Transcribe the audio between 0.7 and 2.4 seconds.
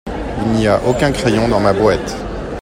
aucun crayon dans ma boîte.